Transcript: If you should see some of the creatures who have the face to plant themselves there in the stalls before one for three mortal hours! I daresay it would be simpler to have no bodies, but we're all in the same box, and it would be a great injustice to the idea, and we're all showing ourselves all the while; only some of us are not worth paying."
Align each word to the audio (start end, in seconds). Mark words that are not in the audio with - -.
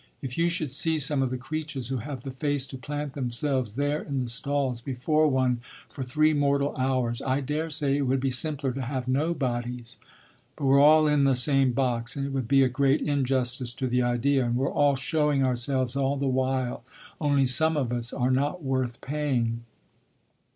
If 0.23 0.35
you 0.35 0.49
should 0.49 0.71
see 0.71 0.97
some 0.97 1.21
of 1.21 1.29
the 1.29 1.37
creatures 1.37 1.89
who 1.89 1.97
have 1.97 2.23
the 2.23 2.31
face 2.31 2.65
to 2.65 2.77
plant 2.79 3.13
themselves 3.13 3.75
there 3.75 4.01
in 4.01 4.23
the 4.23 4.31
stalls 4.31 4.81
before 4.81 5.27
one 5.27 5.59
for 5.91 6.01
three 6.01 6.33
mortal 6.33 6.75
hours! 6.75 7.21
I 7.21 7.39
daresay 7.39 7.97
it 7.97 8.07
would 8.07 8.19
be 8.19 8.31
simpler 8.31 8.71
to 8.73 8.81
have 8.81 9.07
no 9.07 9.35
bodies, 9.35 9.99
but 10.55 10.65
we're 10.65 10.81
all 10.81 11.05
in 11.05 11.25
the 11.25 11.35
same 11.35 11.71
box, 11.73 12.15
and 12.15 12.25
it 12.25 12.33
would 12.33 12.47
be 12.47 12.63
a 12.63 12.67
great 12.67 13.01
injustice 13.01 13.75
to 13.75 13.85
the 13.87 14.01
idea, 14.01 14.43
and 14.43 14.55
we're 14.55 14.71
all 14.73 14.95
showing 14.95 15.45
ourselves 15.45 15.95
all 15.95 16.17
the 16.17 16.25
while; 16.25 16.83
only 17.21 17.45
some 17.45 17.77
of 17.77 17.91
us 17.91 18.11
are 18.11 18.31
not 18.31 18.63
worth 18.63 19.01
paying." 19.01 19.63